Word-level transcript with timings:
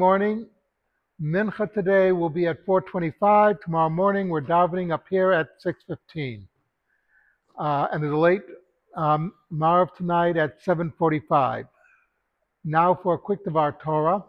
morning. 0.00 0.46
Mincha 1.20 1.70
today 1.74 2.10
will 2.10 2.30
be 2.30 2.46
at 2.46 2.64
4:25. 2.64 3.60
Tomorrow 3.60 3.90
morning 3.90 4.30
we're 4.30 4.40
davening 4.40 4.94
up 4.94 5.04
here 5.10 5.30
at 5.30 5.60
6:15, 5.60 6.48
uh, 7.58 7.88
and 7.92 8.02
a 8.02 8.16
late 8.16 8.46
um, 8.96 9.34
Marav 9.52 9.94
tonight 9.94 10.38
at 10.38 10.58
7:45. 10.62 11.68
Now 12.64 12.94
for 12.94 13.12
a 13.12 13.18
quick 13.18 13.44
Devar 13.44 13.72
Torah. 13.72 14.24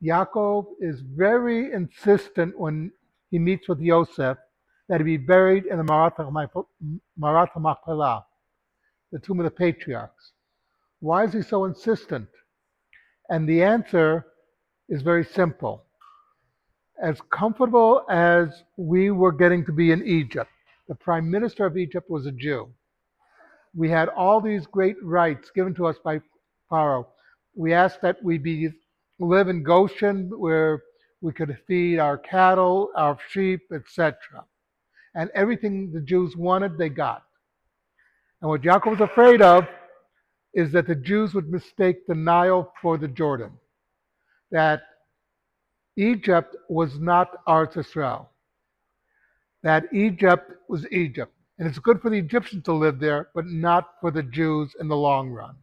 Yaakov 0.00 0.66
is 0.78 1.00
very 1.00 1.72
insistent 1.72 2.56
when 2.56 2.92
he 3.32 3.40
meets 3.40 3.68
with 3.68 3.80
Yosef 3.80 4.38
that 4.88 5.00
he 5.00 5.04
be 5.04 5.16
buried 5.16 5.66
in 5.66 5.76
the 5.76 5.88
Marat 7.16 7.50
Machpelah, 7.56 8.24
the 9.10 9.18
tomb 9.18 9.40
of 9.40 9.44
the 9.44 9.50
patriarchs. 9.50 10.34
Why 11.00 11.24
is 11.24 11.32
he 11.32 11.42
so 11.42 11.64
insistent? 11.64 12.28
And 13.28 13.48
the 13.48 13.64
answer 13.64 14.29
is 14.90 15.02
very 15.02 15.24
simple. 15.24 15.84
As 17.02 17.18
comfortable 17.30 18.04
as 18.10 18.48
we 18.76 19.10
were 19.10 19.32
getting 19.32 19.64
to 19.64 19.72
be 19.72 19.92
in 19.92 20.06
Egypt, 20.06 20.50
the 20.88 20.94
prime 20.94 21.30
minister 21.30 21.64
of 21.64 21.78
Egypt 21.78 22.10
was 22.10 22.26
a 22.26 22.32
Jew. 22.32 22.68
We 23.74 23.88
had 23.88 24.08
all 24.08 24.40
these 24.40 24.66
great 24.66 25.02
rights 25.02 25.50
given 25.54 25.74
to 25.76 25.86
us 25.86 25.96
by 26.04 26.20
Pharaoh. 26.68 27.08
We 27.54 27.72
asked 27.72 28.02
that 28.02 28.22
we 28.22 28.36
be 28.36 28.70
live 29.20 29.48
in 29.48 29.62
Goshen 29.62 30.30
where 30.36 30.82
we 31.20 31.32
could 31.32 31.56
feed 31.66 31.98
our 31.98 32.18
cattle, 32.18 32.90
our 32.96 33.18
sheep, 33.30 33.60
etc. 33.72 34.16
And 35.14 35.30
everything 35.34 35.92
the 35.92 36.00
Jews 36.00 36.36
wanted, 36.36 36.76
they 36.76 36.88
got. 36.88 37.22
And 38.40 38.50
what 38.50 38.62
Jacob 38.62 38.92
was 38.92 39.00
afraid 39.00 39.42
of 39.42 39.66
is 40.54 40.72
that 40.72 40.86
the 40.86 40.94
Jews 40.94 41.34
would 41.34 41.50
mistake 41.50 42.06
the 42.06 42.14
Nile 42.14 42.72
for 42.80 42.98
the 42.98 43.08
Jordan, 43.08 43.52
that 44.50 44.82
Egypt 45.96 46.56
was 46.68 46.98
not 46.98 47.44
Eretz 47.46 47.76
Israel, 47.76 48.30
that 49.62 49.84
Egypt 49.92 50.52
was 50.68 50.86
Egypt. 50.92 51.32
And 51.58 51.68
it's 51.68 51.78
good 51.78 52.00
for 52.00 52.08
the 52.08 52.18
Egyptians 52.18 52.64
to 52.64 52.72
live 52.72 52.98
there, 52.98 53.28
but 53.34 53.46
not 53.46 53.90
for 54.00 54.10
the 54.10 54.22
Jews 54.22 54.74
in 54.80 54.88
the 54.88 54.96
long 54.96 55.28
run. 55.28 55.56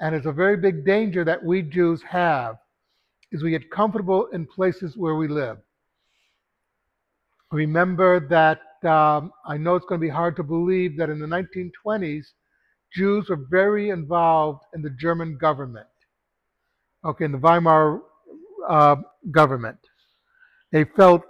And 0.00 0.14
it's 0.14 0.26
a 0.26 0.32
very 0.32 0.56
big 0.56 0.84
danger 0.84 1.24
that 1.24 1.42
we 1.42 1.62
Jews 1.62 2.02
have 2.02 2.56
is 3.32 3.42
we 3.42 3.50
get 3.50 3.70
comfortable 3.70 4.26
in 4.32 4.46
places 4.46 4.96
where 4.96 5.16
we 5.16 5.28
live. 5.28 5.58
Remember 7.52 8.26
that 8.28 8.60
um, 8.88 9.32
I 9.46 9.56
know 9.56 9.74
it's 9.74 9.86
going 9.86 10.00
to 10.00 10.06
be 10.06 10.10
hard 10.10 10.36
to 10.36 10.42
believe 10.42 10.96
that 10.96 11.10
in 11.10 11.18
the 11.18 11.26
1920s, 11.26 12.26
Jews 12.94 13.28
were 13.28 13.44
very 13.50 13.90
involved 13.90 14.64
in 14.74 14.82
the 14.82 14.90
German 14.90 15.36
government, 15.36 15.86
okay, 17.06 17.24
in 17.24 17.32
the 17.32 17.38
Weimar 17.38 18.00
uh, 18.68 18.96
government. 19.30 19.78
They 20.72 20.84
felt 20.84 21.22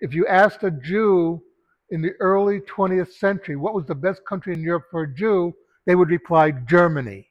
if 0.00 0.14
you 0.14 0.26
asked 0.26 0.62
a 0.62 0.70
Jew 0.70 1.42
in 1.90 2.02
the 2.02 2.12
early 2.20 2.60
20th 2.60 3.12
century 3.12 3.56
what 3.56 3.74
was 3.74 3.86
the 3.86 3.94
best 3.94 4.24
country 4.26 4.52
in 4.52 4.60
Europe 4.60 4.84
for 4.90 5.02
a 5.02 5.14
Jew, 5.14 5.54
they 5.86 5.94
would 5.94 6.10
reply 6.10 6.50
Germany. 6.50 7.28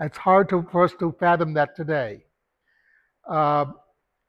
It's 0.00 0.18
hard 0.18 0.48
to, 0.48 0.66
for 0.72 0.84
us 0.84 0.94
to 0.98 1.14
fathom 1.20 1.54
that 1.54 1.76
today. 1.76 2.24
Uh, 3.28 3.66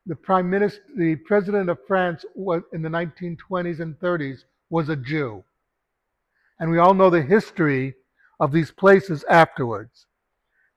the 0.06 0.16
prime 0.16 0.50
minister, 0.50 0.82
the 0.96 1.16
president 1.16 1.70
of 1.70 1.80
France 1.88 2.24
was, 2.36 2.62
in 2.74 2.82
the 2.82 2.90
1920s 2.90 3.80
and 3.80 3.98
30s 4.00 4.44
was 4.70 4.90
a 4.90 4.96
Jew. 4.96 5.44
And 6.60 6.70
we 6.70 6.78
all 6.78 6.94
know 6.94 7.10
the 7.10 7.22
history 7.22 7.96
of 8.40 8.52
these 8.52 8.72
places 8.72 9.24
afterwards. 9.30 10.06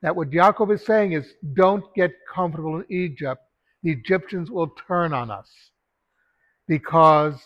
That 0.03 0.15
what 0.15 0.31
Yaakov 0.31 0.73
is 0.75 0.85
saying 0.85 1.13
is 1.13 1.35
don't 1.55 1.85
get 1.95 2.13
comfortable 2.33 2.77
in 2.77 2.85
Egypt. 2.89 3.43
The 3.83 3.91
Egyptians 3.91 4.51
will 4.51 4.69
turn 4.87 5.13
on 5.13 5.31
us 5.31 5.51
because 6.69 7.41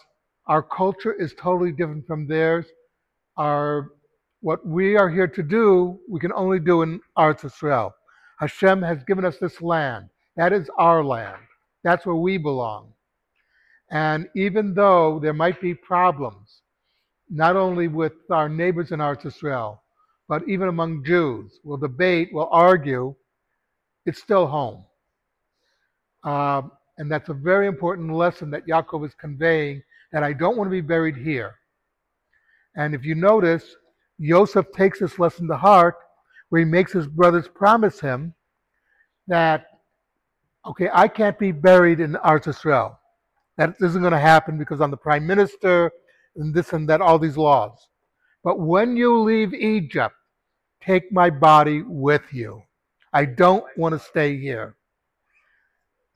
our 0.46 0.62
culture 0.62 1.12
is 1.12 1.34
totally 1.34 1.72
different 1.72 2.06
from 2.06 2.26
theirs. 2.26 2.66
Our 3.36 3.92
what 4.40 4.66
we 4.66 4.96
are 4.96 5.08
here 5.08 5.28
to 5.28 5.42
do, 5.42 6.00
we 6.08 6.18
can 6.18 6.32
only 6.32 6.58
do 6.58 6.82
in 6.82 7.00
Eretz 7.16 7.44
Israel. 7.44 7.94
Hashem 8.40 8.82
has 8.82 9.04
given 9.04 9.24
us 9.24 9.38
this 9.38 9.62
land. 9.62 10.08
That 10.36 10.52
is 10.52 10.68
our 10.76 11.04
land. 11.04 11.40
That's 11.84 12.04
where 12.04 12.16
we 12.16 12.38
belong. 12.38 12.92
And 13.90 14.28
even 14.34 14.74
though 14.74 15.20
there 15.20 15.32
might 15.32 15.60
be 15.60 15.74
problems, 15.74 16.62
not 17.30 17.54
only 17.56 17.86
with 17.86 18.14
our 18.30 18.48
neighbors 18.48 18.90
in 18.90 18.98
Eretz 18.98 19.24
Israel, 19.26 19.80
but 20.28 20.48
even 20.48 20.68
among 20.68 21.04
Jews, 21.04 21.60
we'll 21.64 21.78
debate, 21.78 22.30
we'll 22.32 22.48
argue, 22.50 23.14
it's 24.06 24.20
still 24.20 24.46
home. 24.46 24.84
Uh, 26.24 26.62
and 26.98 27.10
that's 27.10 27.28
a 27.28 27.34
very 27.34 27.66
important 27.66 28.12
lesson 28.12 28.50
that 28.50 28.66
Yaakov 28.66 29.06
is 29.06 29.14
conveying 29.14 29.82
that 30.12 30.22
I 30.22 30.32
don't 30.32 30.56
want 30.56 30.68
to 30.68 30.72
be 30.72 30.80
buried 30.80 31.16
here. 31.16 31.54
And 32.76 32.94
if 32.94 33.04
you 33.04 33.14
notice, 33.14 33.74
Joseph 34.20 34.66
takes 34.72 35.00
this 35.00 35.18
lesson 35.18 35.48
to 35.48 35.56
heart 35.56 35.96
where 36.48 36.60
he 36.60 36.64
makes 36.64 36.92
his 36.92 37.06
brothers 37.06 37.48
promise 37.48 38.00
him 38.00 38.34
that, 39.26 39.66
okay, 40.66 40.88
I 40.92 41.08
can't 41.08 41.38
be 41.38 41.50
buried 41.50 41.98
in 41.98 42.14
Eretz 42.14 42.48
Israel. 42.48 42.98
That 43.56 43.74
isn't 43.80 44.00
going 44.00 44.12
to 44.12 44.18
happen 44.18 44.58
because 44.58 44.80
I'm 44.80 44.90
the 44.90 44.96
prime 44.96 45.26
minister 45.26 45.90
and 46.36 46.54
this 46.54 46.72
and 46.72 46.88
that, 46.88 47.00
all 47.00 47.18
these 47.18 47.36
laws. 47.36 47.88
But 48.44 48.58
when 48.58 48.96
you 48.96 49.18
leave 49.18 49.54
Egypt, 49.54 50.14
take 50.82 51.12
my 51.12 51.30
body 51.30 51.82
with 51.82 52.22
you. 52.32 52.62
I 53.12 53.24
don't 53.24 53.64
want 53.76 53.92
to 53.92 53.98
stay 53.98 54.38
here. 54.38 54.76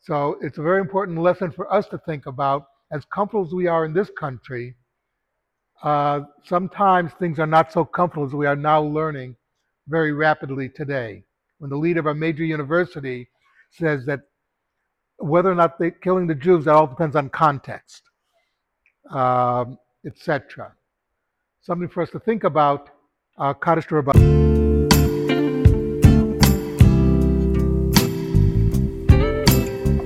So 0.01 0.37
it's 0.41 0.59
a 0.59 0.63
very 0.63 0.81
important 0.81 1.19
lesson 1.19 1.51
for 1.51 1.73
us 1.73 1.87
to 1.89 1.99
think 1.99 2.27
about 2.27 2.67
as 2.93 3.05
comfortable 3.07 3.45
as 3.47 3.53
we 3.53 3.67
are 3.67 3.85
in 3.85 3.93
this 3.93 4.11
country 4.19 4.75
uh, 5.83 6.21
sometimes 6.45 7.13
things 7.13 7.39
are 7.39 7.47
not 7.47 7.73
so 7.73 7.85
comfortable 7.85 8.27
as 8.27 8.33
we 8.33 8.47
are 8.47 8.57
now 8.57 8.83
learning 8.83 9.37
very 9.89 10.13
rapidly 10.13 10.69
today. 10.69 11.23
When 11.59 11.71
the 11.71 11.77
leader 11.77 12.01
of 12.01 12.07
a 12.07 12.15
major 12.15 12.45
university 12.45 13.29
says 13.71 14.05
that 14.07 14.21
whether 15.19 15.51
or 15.51 15.55
not 15.55 15.79
they're 15.79 15.91
killing 15.91 16.27
the 16.27 16.35
Jews, 16.35 16.65
that 16.65 16.75
all 16.75 16.87
depends 16.87 17.17
on 17.17 17.31
context, 17.31 18.03
um, 19.11 19.79
etc. 20.05 20.75
Something 21.67 21.89
for 21.89 22.01
us 22.05 22.11
to 22.11 22.21
think 22.21 22.45
about. 22.45 22.91
Uh, 23.37 23.53
Kaddish 23.53 23.87